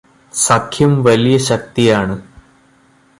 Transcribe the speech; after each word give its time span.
സഖ്യം 0.33 1.03
വലിയ 1.03 1.37
ശക്തിയാണ്. 1.49 2.15